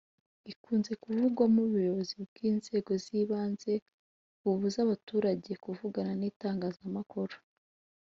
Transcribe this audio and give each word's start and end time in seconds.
ikunze 0.51 0.91
kuvugwamo 1.03 1.59
ubuyobozi 1.67 2.13
bw’ 2.25 2.33
inzego 2.49 2.91
z’ 3.03 3.05
ibanze 3.21 3.73
bubuza 4.41 4.77
abaturage 4.85 5.51
kuvugana 5.63 6.11
n’ 6.19 6.21
itangazamakuru 6.31 7.35